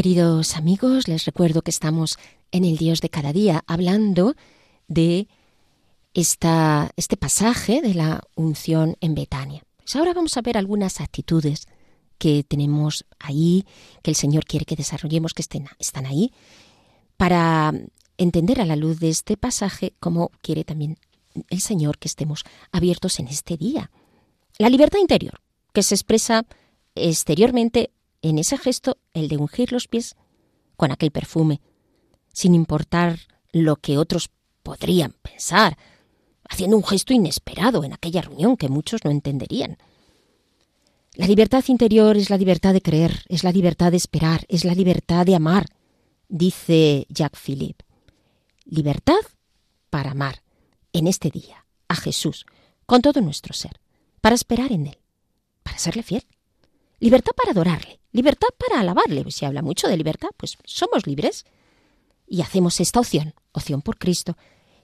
Queridos 0.05 0.55
amigos, 0.55 1.07
les 1.07 1.25
recuerdo 1.25 1.63
que 1.63 1.71
estamos 1.71 2.19
en 2.51 2.63
el 2.63 2.77
Dios 2.77 3.01
de 3.01 3.09
cada 3.09 3.33
día 3.33 3.63
hablando 3.65 4.35
de 4.87 5.27
esta, 6.13 6.91
este 6.95 7.17
pasaje 7.17 7.81
de 7.81 7.95
la 7.95 8.21
unción 8.35 8.97
en 9.01 9.15
Betania. 9.15 9.63
Pues 9.77 9.95
ahora 9.95 10.13
vamos 10.13 10.37
a 10.37 10.43
ver 10.43 10.59
algunas 10.59 11.01
actitudes 11.01 11.65
que 12.19 12.43
tenemos 12.43 13.07
ahí, 13.17 13.65
que 14.03 14.11
el 14.11 14.15
Señor 14.15 14.45
quiere 14.45 14.65
que 14.65 14.75
desarrollemos, 14.75 15.33
que 15.33 15.41
estén, 15.41 15.65
están 15.79 16.05
ahí, 16.05 16.31
para 17.17 17.73
entender 18.19 18.61
a 18.61 18.65
la 18.65 18.75
luz 18.75 18.99
de 18.99 19.09
este 19.09 19.37
pasaje 19.37 19.95
cómo 19.99 20.29
quiere 20.43 20.63
también 20.63 20.99
el 21.49 21.61
Señor 21.61 21.97
que 21.97 22.09
estemos 22.09 22.43
abiertos 22.71 23.19
en 23.19 23.27
este 23.27 23.57
día. 23.57 23.89
La 24.59 24.69
libertad 24.69 24.99
interior, 24.99 25.41
que 25.73 25.81
se 25.81 25.95
expresa 25.95 26.45
exteriormente 26.93 27.89
en 28.29 28.39
ese 28.39 28.57
gesto 28.57 28.97
el 29.13 29.27
de 29.27 29.37
ungir 29.37 29.71
los 29.71 29.87
pies 29.87 30.15
con 30.75 30.91
aquel 30.91 31.11
perfume, 31.11 31.61
sin 32.33 32.55
importar 32.55 33.19
lo 33.51 33.75
que 33.75 33.97
otros 33.97 34.29
podrían 34.63 35.13
pensar, 35.21 35.77
haciendo 36.49 36.75
un 36.75 36.83
gesto 36.83 37.13
inesperado 37.13 37.83
en 37.83 37.93
aquella 37.93 38.21
reunión 38.21 38.57
que 38.57 38.67
muchos 38.67 39.05
no 39.05 39.11
entenderían. 39.11 39.77
La 41.13 41.27
libertad 41.27 41.63
interior 41.67 42.17
es 42.17 42.29
la 42.29 42.37
libertad 42.37 42.73
de 42.73 42.81
creer, 42.81 43.23
es 43.29 43.43
la 43.43 43.51
libertad 43.51 43.91
de 43.91 43.97
esperar, 43.97 44.43
es 44.49 44.65
la 44.65 44.73
libertad 44.73 45.25
de 45.25 45.35
amar, 45.35 45.67
dice 46.27 47.05
Jacques 47.09 47.39
Philippe. 47.39 47.85
Libertad 48.65 49.21
para 49.91 50.11
amar 50.11 50.41
en 50.93 51.07
este 51.07 51.29
día 51.29 51.65
a 51.87 51.95
Jesús 51.95 52.45
con 52.87 53.01
todo 53.01 53.21
nuestro 53.21 53.53
ser, 53.53 53.79
para 54.19 54.35
esperar 54.35 54.71
en 54.71 54.87
Él, 54.87 54.97
para 55.63 55.77
serle 55.77 56.03
fiel. 56.03 56.25
Libertad 56.99 57.33
para 57.33 57.51
adorarle, 57.51 57.99
libertad 58.15 58.47
para 58.57 58.79
alabarle. 58.79 59.29
Si 59.29 59.45
habla 59.45 59.61
mucho 59.61 59.87
de 59.87 59.97
libertad, 59.97 60.29
pues 60.37 60.57
somos 60.63 61.05
libres. 61.05 61.45
Y 62.27 62.41
hacemos 62.41 62.79
esta 62.79 63.01
opción, 63.01 63.35
opción 63.51 63.81
por 63.81 63.97
Cristo, 63.97 64.35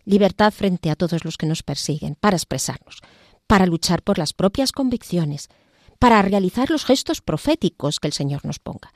libertad 0.06 0.52
frente 0.52 0.92
a 0.92 0.96
todos 0.96 1.26
los 1.26 1.38
que 1.38 1.48
nos 1.48 1.64
persiguen, 1.64 2.16
para 2.16 2.36
expresarnos, 2.36 3.00
para 3.48 3.66
luchar 3.66 4.04
por 4.04 4.20
las 4.20 4.34
propias 4.34 4.72
convicciones, 4.72 5.50
para 5.98 6.22
realizar 6.22 6.70
los 6.70 6.86
gestos 6.86 7.22
proféticos 7.22 8.00
que 8.00 8.08
el 8.08 8.14
Señor 8.14 8.46
nos 8.46 8.60
ponga. 8.60 8.94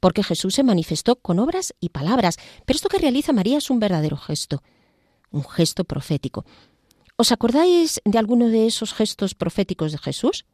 Porque 0.00 0.22
Jesús 0.22 0.54
se 0.54 0.62
manifestó 0.62 1.16
con 1.16 1.38
obras 1.38 1.74
y 1.80 1.90
palabras, 1.90 2.38
pero 2.64 2.76
esto 2.76 2.88
que 2.88 2.98
realiza 2.98 3.32
María 3.32 3.58
es 3.58 3.68
un 3.70 3.80
verdadero 3.80 4.16
gesto, 4.16 4.62
un 5.30 5.44
gesto 5.44 5.84
profético. 5.84 6.46
¿Os 7.16 7.32
acordáis 7.32 8.00
de 8.04 8.18
alguno 8.18 8.48
de 8.48 8.66
esos 8.66 8.94
gestos 8.94 9.34
proféticos 9.34 9.92
de 9.92 9.98
Jesús? 9.98 10.46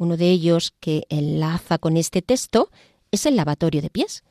Uno 0.00 0.16
de 0.16 0.30
ellos 0.30 0.72
que 0.80 1.04
enlaza 1.10 1.76
con 1.76 1.98
este 1.98 2.22
texto 2.22 2.70
es 3.10 3.26
el 3.26 3.36
lavatorio 3.36 3.82
de 3.82 3.90
pies. 3.90 4.24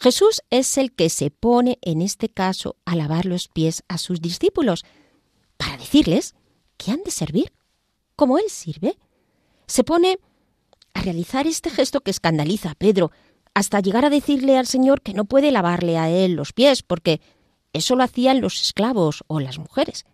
Jesús 0.00 0.42
es 0.50 0.76
el 0.76 0.92
que 0.92 1.08
se 1.08 1.30
pone 1.30 1.78
en 1.82 2.02
este 2.02 2.28
caso 2.28 2.74
a 2.84 2.96
lavar 2.96 3.24
los 3.24 3.46
pies 3.46 3.84
a 3.86 3.96
sus 3.96 4.20
discípulos 4.20 4.84
para 5.56 5.76
decirles 5.76 6.34
que 6.76 6.90
han 6.90 7.04
de 7.04 7.12
servir 7.12 7.52
como 8.16 8.38
Él 8.38 8.46
sirve. 8.50 8.98
Se 9.68 9.84
pone 9.84 10.18
a 10.94 11.02
realizar 11.02 11.46
este 11.46 11.70
gesto 11.70 12.00
que 12.00 12.10
escandaliza 12.10 12.72
a 12.72 12.74
Pedro, 12.74 13.12
hasta 13.54 13.78
llegar 13.78 14.04
a 14.04 14.10
decirle 14.10 14.58
al 14.58 14.66
Señor 14.66 15.00
que 15.00 15.14
no 15.14 15.26
puede 15.26 15.52
lavarle 15.52 15.96
a 15.96 16.10
Él 16.10 16.32
los 16.32 16.52
pies, 16.52 16.82
porque 16.82 17.20
eso 17.72 17.94
lo 17.94 18.02
hacían 18.02 18.40
los 18.40 18.60
esclavos 18.60 19.22
o 19.28 19.38
las 19.38 19.60
mujeres. 19.60 20.06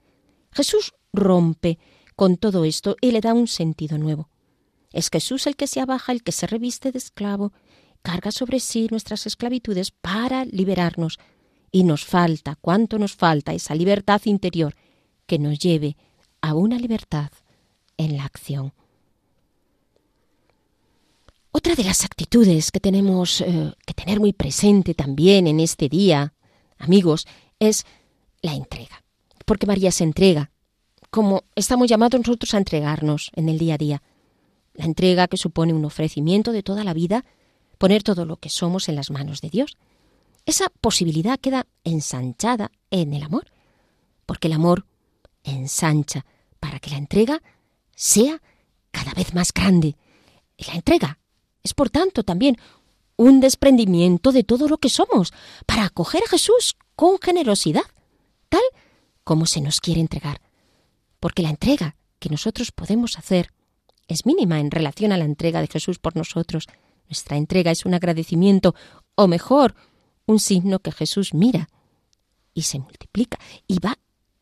Jesús 0.52 0.92
rompe 1.14 1.78
con 2.16 2.36
todo 2.36 2.66
esto 2.66 2.96
y 3.00 3.12
le 3.12 3.22
da 3.22 3.32
un 3.32 3.46
sentido 3.48 3.96
nuevo. 3.96 4.28
Es 4.94 5.10
Jesús 5.10 5.48
el 5.48 5.56
que 5.56 5.66
se 5.66 5.80
abaja, 5.80 6.12
el 6.12 6.22
que 6.22 6.30
se 6.30 6.46
reviste 6.46 6.92
de 6.92 6.98
esclavo, 6.98 7.52
carga 8.02 8.30
sobre 8.30 8.60
sí 8.60 8.86
nuestras 8.92 9.26
esclavitudes 9.26 9.90
para 9.90 10.44
liberarnos. 10.44 11.18
Y 11.72 11.82
nos 11.82 12.04
falta, 12.04 12.56
cuánto 12.60 12.96
nos 13.00 13.16
falta 13.16 13.52
esa 13.52 13.74
libertad 13.74 14.22
interior 14.24 14.76
que 15.26 15.40
nos 15.40 15.58
lleve 15.58 15.96
a 16.40 16.54
una 16.54 16.78
libertad 16.78 17.32
en 17.96 18.16
la 18.16 18.24
acción. 18.24 18.72
Otra 21.50 21.74
de 21.74 21.82
las 21.82 22.04
actitudes 22.04 22.70
que 22.70 22.78
tenemos 22.78 23.40
eh, 23.40 23.72
que 23.84 23.94
tener 23.94 24.20
muy 24.20 24.32
presente 24.32 24.94
también 24.94 25.48
en 25.48 25.58
este 25.58 25.88
día, 25.88 26.34
amigos, 26.78 27.26
es 27.58 27.84
la 28.42 28.54
entrega. 28.54 29.02
Porque 29.44 29.66
María 29.66 29.90
se 29.90 30.04
entrega, 30.04 30.52
como 31.10 31.42
estamos 31.56 31.88
llamados 31.88 32.21
nosotros 32.21 32.54
a 32.54 32.58
entregarnos 32.58 33.32
en 33.34 33.49
el 33.49 33.58
día 33.58 33.75
a 33.75 33.78
día. 33.78 34.02
La 34.75 34.84
entrega 34.84 35.28
que 35.28 35.37
supone 35.37 35.73
un 35.73 35.84
ofrecimiento 35.84 36.52
de 36.52 36.63
toda 36.63 36.84
la 36.84 36.95
vida 36.95 37.25
poner 37.78 38.02
todo 38.02 38.25
lo 38.25 38.37
que 38.37 38.50
somos 38.50 38.89
en 38.89 38.97
las 38.97 39.10
manos 39.10 39.41
de 39.41 39.50
Dios. 39.50 39.76
Esa 40.47 40.69
posibilidad 40.80 41.39
queda 41.39 41.67
ensanchada 41.84 42.71
en 42.91 43.15
el 43.15 43.23
amor, 43.23 43.50
porque 44.26 44.49
el 44.49 44.54
amor 44.54 44.87
ensancha 45.43 46.25
para 46.60 46.80
que 46.80 46.91
la 46.91 46.97
entrega 46.97 47.43
sea 47.95 48.43
cada 48.91 49.13
vez 49.13 49.34
más 49.34 49.52
grande. 49.52 49.97
La 50.58 50.75
entrega 50.75 51.19
es, 51.63 51.75
por 51.75 51.91
tanto, 51.91 52.23
también 52.23 52.56
un 53.17 53.41
desprendimiento 53.41 54.32
de 54.32 54.45
todo 54.45 54.69
lo 54.69 54.78
que 54.78 54.91
somos 54.91 55.32
para 55.67 55.84
acoger 55.84 56.23
a 56.25 56.30
Jesús 56.30 56.76
con 56.97 57.19
generosidad, 57.21 57.84
tal 58.49 58.63
como 59.25 59.47
se 59.47 59.60
nos 59.60 59.80
quiere 59.80 60.00
entregar. 60.00 60.41
Porque 61.21 61.43
la 61.43 61.50
entrega 61.50 61.97
que 62.19 62.28
nosotros 62.28 62.73
podemos 62.73 63.19
hacer 63.19 63.52
es 64.08 64.26
mínima 64.26 64.60
en 64.60 64.71
relación 64.71 65.12
a 65.12 65.19
la 65.19 65.25
entrega 65.25 65.60
de 65.60 65.69
Jesús 65.69 65.99
por 65.99 66.17
nosotros. 66.17 66.67
Nuestra 67.08 67.36
entrega 67.36 67.71
es 67.71 67.84
un 67.84 67.95
agradecimiento, 67.95 68.75
o 69.14 69.26
mejor, 69.26 69.75
un 70.26 70.40
signo 70.40 70.78
que 70.78 70.93
Jesús 70.93 71.34
mira 71.34 71.69
y 72.54 72.62
se 72.62 72.78
multiplica 72.78 73.38
y 73.67 73.78
va 73.78 73.99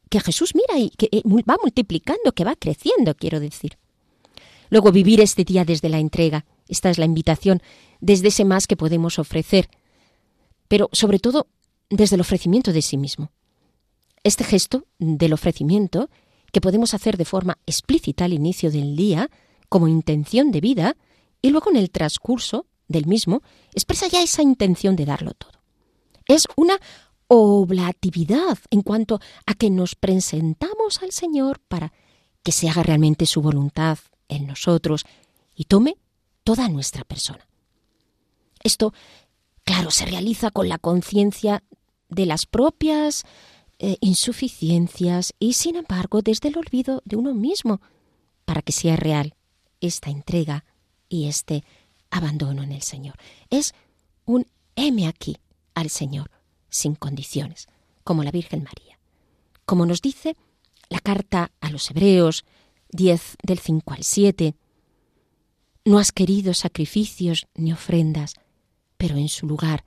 que 0.09 0.21
Jesús 0.21 0.55
mira 0.55 0.79
y 0.79 0.91
que 0.91 1.09
eh, 1.11 1.23
va 1.25 1.57
multiplicando, 1.63 2.33
que 2.33 2.45
va 2.45 2.55
creciendo, 2.55 3.15
quiero 3.15 3.41
decir. 3.41 3.79
Luego 4.69 4.93
vivir 4.93 5.21
este 5.21 5.45
día 5.45 5.65
desde 5.65 5.89
la 5.89 5.99
entrega, 5.99 6.45
esta 6.69 6.91
es 6.91 6.99
la 6.99 7.07
invitación, 7.07 7.63
desde 8.01 8.29
ese 8.29 8.45
más 8.45 8.67
que 8.67 8.77
podemos 8.77 9.19
ofrecer, 9.19 9.71
pero 10.69 10.91
sobre 10.93 11.19
todo 11.19 11.47
desde 11.89 12.17
el 12.17 12.21
ofrecimiento 12.21 12.73
de 12.73 12.83
sí 12.83 12.99
mismo. 12.99 13.33
Este 14.23 14.45
gesto 14.45 14.87
del 14.99 15.33
ofrecimiento, 15.33 16.11
que 16.53 16.61
podemos 16.61 16.95
hacer 16.95 17.17
de 17.17 17.25
forma 17.25 17.59
explícita 17.67 18.27
al 18.27 18.35
inicio 18.35 18.71
del 18.71 18.95
día, 18.97 19.31
como 19.73 19.89
intención 19.89 20.51
de 20.51 20.61
vida, 20.61 20.97
y 21.41 21.49
luego 21.49 21.71
en 21.71 21.79
el 21.79 21.91
transcurso 21.91 22.67
del 22.89 23.07
mismo 23.07 23.41
expresa 23.73 24.07
ya 24.07 24.23
esa 24.23 24.43
intención 24.43 24.97
de 24.97 25.07
darlo 25.07 25.33
todo. 25.33 25.63
Es 26.27 26.47
una 26.57 26.79
oblatividad 27.27 28.59
en 28.69 28.83
cuanto 28.83 29.19
a 29.47 29.55
que 29.55 29.71
nos 29.71 29.95
presentamos 29.95 31.03
al 31.03 31.11
Señor 31.11 31.59
para 31.59 31.91
que 32.43 32.53
se 32.53 32.69
haga 32.69 32.83
realmente 32.83 33.25
su 33.25 33.41
voluntad 33.41 33.99
en 34.29 34.47
nosotros 34.47 35.07
y 35.55 35.65
tome 35.65 35.97
toda 36.45 36.69
nuestra 36.69 37.05
persona. 37.05 37.49
Esto, 38.63 38.93
claro, 39.65 39.91
se 39.91 40.05
realiza 40.05 40.51
con 40.51 40.69
la 40.69 40.77
conciencia 40.77 41.65
de 42.11 42.27
las 42.27 42.45
propias 42.45 43.25
eh, 43.79 43.97
insuficiencias 44.01 45.33
y, 45.39 45.55
sin 45.55 45.77
embargo, 45.77 46.21
desde 46.21 46.51
el 46.51 46.59
olvido 46.59 47.01
de 47.07 47.17
uno 47.17 47.33
mismo, 47.33 47.81
para 48.45 48.61
que 48.61 48.73
sea 48.73 48.97
real 48.97 49.35
esta 49.83 50.11
entrega 50.11 50.65
y 51.09 51.29
este 51.29 51.65
abandono 52.11 52.63
en 52.63 52.73
el 52.73 52.83
Señor. 52.83 53.17
Es 53.51 53.75
un 54.25 54.47
heme 54.77 55.07
aquí 55.07 55.37
al 55.75 55.91
Señor, 55.91 56.31
sin 56.71 56.95
condiciones, 56.95 57.69
como 58.05 58.23
la 58.23 58.31
Virgen 58.31 58.63
María. 58.63 58.99
Como 59.67 59.85
nos 59.85 60.01
dice 60.01 60.37
la 60.89 61.01
carta 61.01 61.53
a 61.61 61.71
los 61.71 61.91
Hebreos 61.91 62.45
10 62.91 63.37
del 63.43 63.59
5 63.59 63.93
al 63.93 64.05
7, 64.05 64.55
no 65.85 65.99
has 65.99 66.13
querido 66.13 66.55
sacrificios 66.55 67.47
ni 67.55 67.73
ofrendas, 67.73 68.35
pero 68.97 69.17
en 69.17 69.29
su 69.29 69.47
lugar 69.47 69.85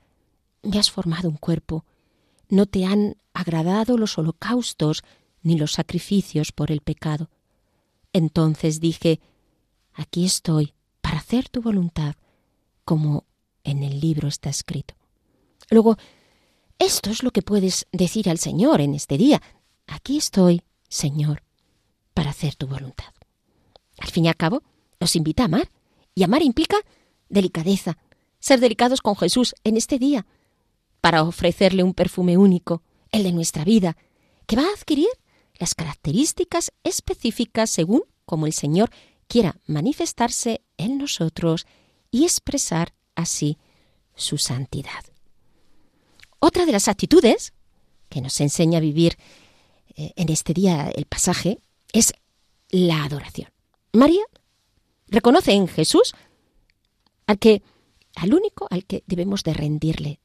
me 0.62 0.78
has 0.78 0.90
formado 0.90 1.28
un 1.28 1.36
cuerpo. 1.36 1.84
No 2.48 2.66
te 2.66 2.84
han 2.84 3.16
agradado 3.32 3.96
los 3.96 4.18
holocaustos 4.18 5.04
ni 5.42 5.56
los 5.56 5.72
sacrificios 5.72 6.52
por 6.52 6.70
el 6.70 6.80
pecado. 6.80 7.30
Entonces 8.12 8.80
dije, 8.80 9.20
aquí 9.96 10.24
estoy, 10.24 10.74
para 11.00 11.18
hacer 11.18 11.48
tu 11.48 11.62
voluntad, 11.62 12.14
como 12.84 13.24
en 13.64 13.82
el 13.82 14.00
libro 14.00 14.28
está 14.28 14.48
escrito. 14.48 14.94
Luego, 15.70 15.96
esto 16.78 17.10
es 17.10 17.22
lo 17.22 17.30
que 17.32 17.42
puedes 17.42 17.86
decir 17.90 18.28
al 18.28 18.38
Señor 18.38 18.80
en 18.80 18.94
este 18.94 19.18
día. 19.18 19.42
Aquí 19.86 20.18
estoy, 20.18 20.62
Señor, 20.88 21.42
para 22.14 22.30
hacer 22.30 22.54
tu 22.54 22.66
voluntad. 22.66 23.12
Al 23.98 24.10
fin 24.10 24.26
y 24.26 24.28
al 24.28 24.36
cabo, 24.36 24.62
nos 25.00 25.16
invita 25.16 25.42
a 25.42 25.46
amar, 25.46 25.70
y 26.14 26.22
amar 26.22 26.42
implica 26.42 26.76
delicadeza, 27.28 27.98
ser 28.38 28.60
delicados 28.60 29.00
con 29.00 29.16
Jesús 29.16 29.54
en 29.64 29.76
este 29.76 29.98
día, 29.98 30.26
para 31.00 31.22
ofrecerle 31.22 31.82
un 31.82 31.94
perfume 31.94 32.36
único, 32.36 32.82
el 33.10 33.22
de 33.22 33.32
nuestra 33.32 33.64
vida, 33.64 33.96
que 34.46 34.56
va 34.56 34.62
a 34.62 34.78
adquirir 34.78 35.08
las 35.58 35.74
características 35.74 36.72
específicas 36.84 37.70
según 37.70 38.02
como 38.24 38.46
el 38.46 38.52
Señor 38.52 38.90
quiera 39.28 39.56
manifestarse 39.66 40.62
en 40.76 40.98
nosotros 40.98 41.66
y 42.10 42.24
expresar 42.24 42.94
así 43.14 43.58
su 44.14 44.38
santidad. 44.38 45.04
Otra 46.38 46.66
de 46.66 46.72
las 46.72 46.88
actitudes 46.88 47.52
que 48.08 48.20
nos 48.20 48.40
enseña 48.40 48.78
a 48.78 48.82
vivir 48.82 49.16
eh, 49.96 50.12
en 50.16 50.28
este 50.28 50.52
día 50.52 50.90
el 50.94 51.06
pasaje 51.06 51.58
es 51.92 52.12
la 52.70 53.04
adoración. 53.04 53.50
María 53.92 54.24
reconoce 55.08 55.52
en 55.52 55.68
Jesús 55.68 56.14
al 57.26 57.38
que 57.38 57.62
al 58.14 58.34
único 58.34 58.66
al 58.70 58.84
que 58.84 59.02
debemos 59.06 59.42
de 59.44 59.54
rendirle, 59.54 60.20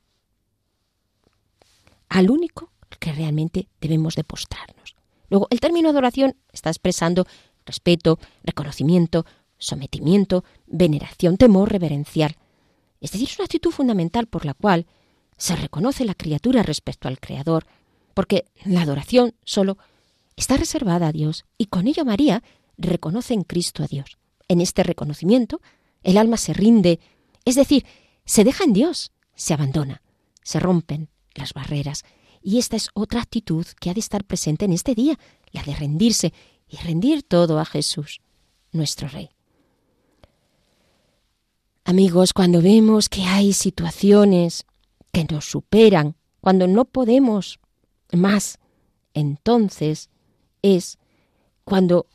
al 2.10 2.30
único 2.30 2.72
que 3.00 3.12
realmente 3.12 3.68
debemos 3.82 4.16
de 4.16 4.24
postrarnos. 4.24 4.96
Luego, 5.30 5.48
el 5.50 5.60
término 5.60 5.90
adoración 5.90 6.36
está 6.52 6.70
expresando 6.70 7.26
respeto, 7.66 8.20
reconocimiento, 8.44 9.26
sometimiento, 9.58 10.44
veneración, 10.68 11.38
temor 11.38 11.72
reverencial. 11.72 12.38
Es 13.00 13.12
decir, 13.12 13.30
es 13.30 13.38
una 13.38 13.46
actitud 13.46 13.72
fundamental 13.72 14.28
por 14.28 14.46
la 14.46 14.54
cual 14.54 14.86
se 15.38 15.56
reconoce 15.56 16.06
la 16.06 16.16
criatura 16.16 16.64
respecto 16.64 17.08
al 17.08 17.20
Creador, 17.20 17.66
porque 18.14 18.46
la 18.66 18.82
adoración 18.82 19.34
solo 19.44 19.78
está 20.36 20.58
reservada 20.58 21.08
a 21.08 21.12
Dios 21.12 21.46
y 21.58 21.68
con 21.68 21.88
ello 21.88 22.06
María 22.06 22.44
reconoce 22.78 23.34
en 23.34 23.44
Cristo 23.44 23.84
a 23.84 23.88
Dios. 23.88 24.18
En 24.48 24.62
este 24.62 24.84
reconocimiento, 24.84 25.62
el 26.04 26.18
alma 26.18 26.38
se 26.38 26.54
rinde, 26.54 27.00
es 27.46 27.56
decir, 27.56 27.86
se 28.26 28.44
deja 28.44 28.64
en 28.64 28.74
Dios, 28.74 29.12
se 29.36 29.54
abandona, 29.54 30.02
se 30.44 30.60
rompen 30.60 31.10
las 31.34 31.54
barreras. 31.54 32.04
Y 32.44 32.58
esta 32.58 32.76
es 32.76 32.90
otra 32.94 33.22
actitud 33.22 33.66
que 33.80 33.90
ha 33.90 33.94
de 33.94 34.00
estar 34.00 34.24
presente 34.24 34.66
en 34.66 34.74
este 34.74 34.96
día, 34.96 35.18
la 35.52 35.64
de 35.64 35.76
rendirse 35.76 36.34
y 36.72 36.78
rendir 36.78 37.22
todo 37.24 37.60
a 37.60 37.66
Jesús, 37.66 38.22
nuestro 38.72 39.10
Rey. 39.10 39.30
Amigos, 41.84 42.32
cuando 42.32 42.62
vemos 42.62 43.10
que 43.10 43.24
hay 43.24 43.52
situaciones 43.52 44.66
que 45.12 45.26
nos 45.26 45.46
superan, 45.46 46.16
cuando 46.40 46.68
no 46.68 46.86
podemos 46.86 47.60
más, 48.14 48.58
entonces 49.14 50.10
es 50.62 50.98
cuando 51.66 52.08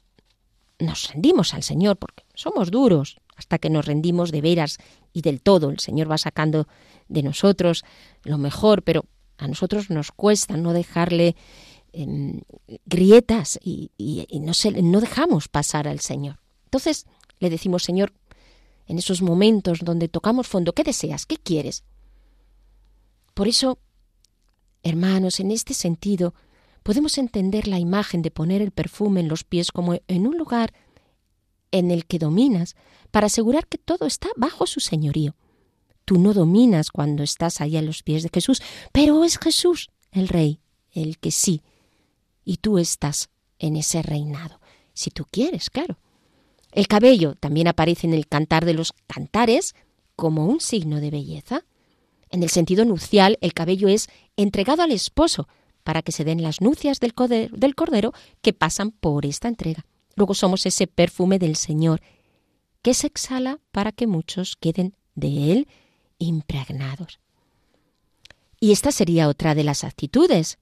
nos 0.79 1.13
rendimos 1.13 1.53
al 1.53 1.63
Señor, 1.63 1.99
porque 1.99 2.25
somos 2.35 2.71
duros, 2.71 3.19
hasta 3.37 3.59
que 3.59 3.69
nos 3.69 3.85
rendimos 3.85 4.33
de 4.33 4.41
veras 4.41 4.79
y 5.13 5.21
del 5.21 5.43
todo. 5.43 5.69
El 5.69 5.81
Señor 5.81 6.11
va 6.11 6.17
sacando 6.17 6.67
de 7.09 7.23
nosotros 7.23 7.85
lo 8.23 8.39
mejor, 8.39 8.83
pero 8.83 9.05
a 9.37 9.49
nosotros 9.49 9.91
nos 9.91 10.13
cuesta 10.13 10.57
no 10.57 10.73
dejarle 10.73 11.37
grietas 12.85 13.59
y, 13.63 13.91
no, 14.41 14.53
no 14.83 15.01
dejamos 15.01 15.49
pasar 15.49 15.89
al 15.89 16.01
Señor. 16.01 16.39
Entonces 16.65 17.07
le 17.39 17.51
decimos, 17.51 17.83
Señor, 17.85 18.13
en 18.87 18.99
esos 18.99 19.23
momentos 19.23 19.81
donde 19.83 20.09
tocamos 20.09 20.47
fondo, 20.47 20.73
¿qué 20.73 20.85
deseas? 20.85 21.27
¿Qué 21.27 21.37
quieres? 21.37 21.85
Por 23.35 23.49
eso, 23.49 23.79
hermanos, 24.83 25.41
en 25.41 25.51
este 25.51 25.75
sentido, 25.75 26.35
podemos 26.83 27.19
entender 27.19 27.67
la 27.67 27.79
imagen 27.79 28.23
de 28.23 28.31
poner 28.31 28.63
el 28.63 28.71
perfume 28.71 29.21
en 29.21 29.29
los 29.29 29.45
pies 29.45 29.73
como 29.73 29.95
en 30.07 30.27
un 30.27 30.39
lugar 30.39 30.73
en 31.73 31.91
el 31.91 32.07
que 32.07 32.19
dominas 32.19 32.77
para 33.11 33.27
asegurar 33.27 33.67
que 33.67 33.79
todo 33.79 34.07
está 34.07 34.29
bajo 34.37 34.67
su 34.67 34.81
señorío. 34.81 35.35
Tú 36.05 36.19
no 36.19 36.33
dominas 36.33 36.91
cuando 36.91 37.23
estás 37.23 37.61
ahí 37.61 37.77
a 37.77 37.83
los 37.83 38.03
pies 38.03 38.23
de 38.23 38.31
Jesús, 38.33 38.63
pero 38.93 39.25
es 39.25 39.39
Jesús 39.39 39.91
el 40.13 40.29
Rey, 40.29 40.61
el 40.93 41.19
que 41.19 41.33
sí, 41.33 41.63
y 42.47 42.59
tú 42.59 42.79
estás 42.79 43.29
en 43.59 43.77
ese 43.77 44.01
reinado, 44.01 44.61
si 44.95 45.11
tú 45.11 45.27
quieres, 45.31 45.69
claro. 45.69 45.99
El 46.73 46.87
cabello 46.89 47.35
también 47.35 47.69
aparece 47.69 48.07
en 48.07 48.15
el 48.15 48.27
cantar 48.27 48.65
de 48.65 48.73
los 48.73 48.95
cantares 49.07 49.75
como 50.15 50.47
un 50.47 50.61
signo 50.61 51.01
de 51.01 51.11
belleza. 51.11 51.65
En 52.31 52.43
el 52.43 52.49
sentido 52.49 52.85
nupcial, 52.85 53.37
el 53.41 53.53
cabello 53.53 53.89
es 53.89 54.09
entregado 54.37 54.83
al 54.83 54.93
esposo 54.93 55.49
para 55.85 56.03
que 56.03 56.13
se 56.13 56.25
den 56.25 56.43
las 56.43 56.61
nupcias 56.61 57.01
del 57.01 57.15
cordero 57.15 58.13
que 58.43 58.53
pasan 58.53 58.91
por 58.91 59.27
esta 59.27 59.49
entrega. 59.49 59.85
Luego 60.15 60.35
somos 60.35 60.65
ese 60.67 60.87
perfume 60.87 61.39
del 61.39 61.57
Señor 61.57 62.01
que 62.83 62.95
se 62.95 63.07
exhala 63.07 63.59
para 63.73 63.93
que 63.93 64.07
muchos 64.07 64.57
queden 64.57 64.97
de 65.15 65.53
Él 65.53 65.69
impregnados. 66.19 67.19
Y 68.61 68.73
esta 68.73 68.93
sería 68.93 69.29
otra 69.29 69.55
de 69.55 69.65
las 69.65 69.85
actitudes, 69.85 70.59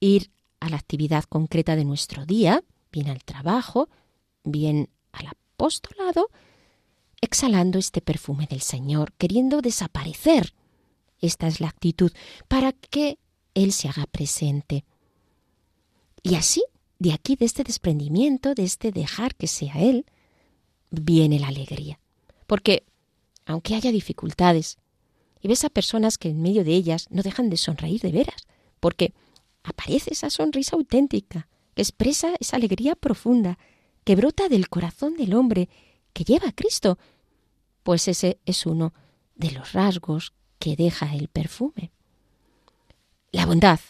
ir 0.00 0.30
a 0.60 0.68
la 0.68 0.76
actividad 0.76 1.24
concreta 1.24 1.76
de 1.76 1.84
nuestro 1.84 2.26
día, 2.26 2.62
bien 2.92 3.08
al 3.08 3.24
trabajo, 3.24 3.88
bien 4.44 4.88
al 5.12 5.26
apostolado, 5.26 6.28
exhalando 7.20 7.78
este 7.78 8.00
perfume 8.00 8.46
del 8.48 8.60
Señor, 8.60 9.12
queriendo 9.14 9.60
desaparecer. 9.60 10.54
Esta 11.20 11.46
es 11.48 11.60
la 11.60 11.68
actitud 11.68 12.12
para 12.48 12.72
que 12.72 13.18
Él 13.54 13.72
se 13.72 13.88
haga 13.88 14.06
presente. 14.06 14.84
Y 16.22 16.34
así 16.34 16.62
de 17.00 17.14
aquí, 17.14 17.34
de 17.34 17.46
este 17.46 17.64
desprendimiento, 17.64 18.54
de 18.54 18.64
este 18.64 18.92
dejar 18.92 19.34
que 19.34 19.46
sea 19.46 19.74
Él, 19.80 20.04
viene 20.90 21.40
la 21.40 21.48
alegría. 21.48 21.98
Porque, 22.46 22.84
aunque 23.46 23.74
haya 23.74 23.90
dificultades, 23.90 24.76
y 25.40 25.48
ves 25.48 25.64
a 25.64 25.70
personas 25.70 26.18
que 26.18 26.28
en 26.28 26.42
medio 26.42 26.62
de 26.62 26.74
ellas 26.74 27.06
no 27.10 27.22
dejan 27.22 27.48
de 27.48 27.56
sonreír 27.56 28.02
de 28.02 28.12
veras, 28.12 28.46
porque 28.80 29.14
aparece 29.62 30.12
esa 30.12 30.30
sonrisa 30.30 30.76
auténtica, 30.76 31.48
que 31.74 31.82
expresa 31.82 32.34
esa 32.40 32.56
alegría 32.56 32.94
profunda, 32.94 33.58
que 34.04 34.16
brota 34.16 34.48
del 34.48 34.68
corazón 34.68 35.16
del 35.16 35.34
hombre, 35.34 35.68
que 36.12 36.24
lleva 36.24 36.48
a 36.48 36.52
Cristo, 36.52 36.98
pues 37.82 38.08
ese 38.08 38.38
es 38.44 38.66
uno 38.66 38.92
de 39.34 39.50
los 39.52 39.72
rasgos 39.72 40.34
que 40.58 40.76
deja 40.76 41.14
el 41.14 41.28
perfume. 41.28 41.92
La 43.32 43.46
bondad, 43.46 43.80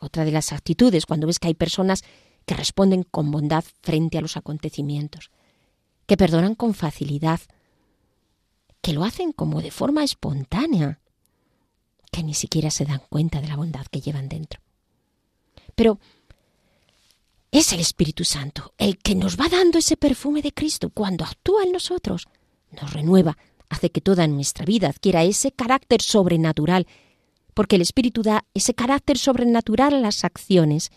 otra 0.00 0.24
de 0.24 0.32
las 0.32 0.52
actitudes, 0.52 1.06
cuando 1.06 1.26
ves 1.26 1.38
que 1.38 1.48
hay 1.48 1.54
personas 1.54 2.02
que 2.46 2.54
responden 2.54 3.02
con 3.04 3.30
bondad 3.30 3.64
frente 3.82 4.18
a 4.18 4.20
los 4.20 4.36
acontecimientos, 4.36 5.30
que 6.06 6.16
perdonan 6.16 6.54
con 6.54 6.74
facilidad, 6.74 7.40
que 8.80 8.92
lo 8.92 9.04
hacen 9.04 9.32
como 9.32 9.62
de 9.62 9.70
forma 9.70 10.04
espontánea, 10.04 11.00
que 12.10 12.22
ni 12.22 12.34
siquiera 12.34 12.70
se 12.70 12.84
dan 12.84 13.02
cuenta 13.08 13.40
de 13.40 13.48
la 13.48 13.56
bondad 13.56 13.86
que 13.86 14.00
llevan 14.00 14.28
dentro. 14.28 14.63
Pero 15.74 15.98
es 17.50 17.72
el 17.72 17.80
Espíritu 17.80 18.24
Santo 18.24 18.74
el 18.78 18.98
que 18.98 19.14
nos 19.14 19.38
va 19.38 19.48
dando 19.48 19.78
ese 19.78 19.96
perfume 19.96 20.42
de 20.42 20.52
Cristo 20.52 20.90
cuando 20.90 21.24
actúa 21.24 21.62
en 21.64 21.72
nosotros, 21.72 22.26
nos 22.70 22.92
renueva, 22.92 23.38
hace 23.68 23.90
que 23.90 24.00
toda 24.00 24.26
nuestra 24.26 24.64
vida 24.64 24.88
adquiera 24.88 25.24
ese 25.24 25.52
carácter 25.52 26.02
sobrenatural, 26.02 26.86
porque 27.54 27.76
el 27.76 27.82
Espíritu 27.82 28.22
da 28.22 28.44
ese 28.54 28.74
carácter 28.74 29.18
sobrenatural 29.18 29.94
a 29.94 30.00
las 30.00 30.24
acciones 30.24 30.90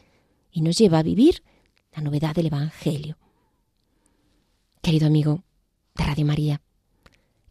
y 0.52 0.62
nos 0.62 0.78
lleva 0.78 1.00
a 1.00 1.04
vivir 1.04 1.44
la 1.96 2.02
novedad 2.02 2.34
del 2.34 2.48
Evangelio. 2.48 3.18
Querido 4.82 5.08
amigo 5.08 5.44
de 5.96 6.04
Radio 6.06 6.26
María, 6.26 6.62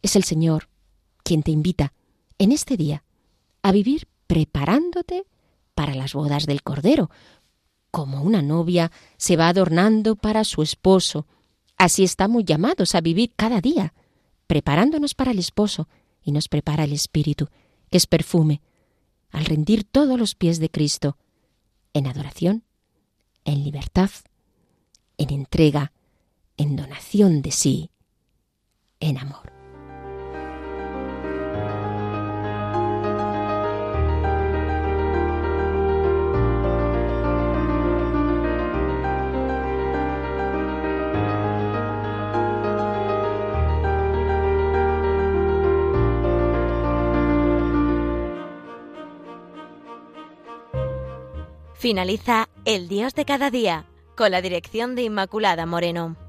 es 0.01 0.15
el 0.15 0.23
Señor 0.23 0.69
quien 1.23 1.43
te 1.43 1.51
invita 1.51 1.93
en 2.37 2.51
este 2.51 2.77
día 2.77 3.03
a 3.61 3.71
vivir 3.71 4.07
preparándote 4.27 5.25
para 5.77 5.93
las 5.93 6.15
bodas 6.15 6.47
del 6.47 6.63
Cordero, 6.63 7.11
como 7.91 8.23
una 8.23 8.41
novia 8.41 8.91
se 9.17 9.37
va 9.37 9.47
adornando 9.47 10.15
para 10.15 10.43
su 10.43 10.63
esposo. 10.63 11.27
Así 11.77 12.03
estamos 12.03 12.45
llamados 12.45 12.95
a 12.95 13.01
vivir 13.01 13.33
cada 13.35 13.61
día, 13.61 13.93
preparándonos 14.47 15.13
para 15.13 15.29
el 15.29 15.37
esposo, 15.37 15.87
y 16.23 16.31
nos 16.31 16.47
prepara 16.47 16.85
el 16.85 16.93
Espíritu, 16.93 17.49
que 17.91 17.97
es 17.97 18.07
perfume, 18.07 18.63
al 19.29 19.45
rendir 19.45 19.83
todos 19.83 20.17
los 20.17 20.33
pies 20.33 20.59
de 20.59 20.71
Cristo, 20.71 21.15
en 21.93 22.07
adoración 22.07 22.63
en 23.47 23.63
libertad, 23.63 24.09
en 25.17 25.33
entrega, 25.33 25.93
en 26.57 26.75
donación 26.75 27.41
de 27.41 27.51
sí, 27.51 27.89
en 28.99 29.17
amor. 29.17 29.56
Finaliza 51.77 52.49
El 52.65 52.87
Dios 52.87 53.13
de 53.13 53.23
cada 53.23 53.51
día 53.51 53.85
con 54.15 54.31
la 54.31 54.41
dirección 54.41 54.95
de 54.95 55.03
Inmaculada 55.03 55.67
Moreno. 55.67 56.26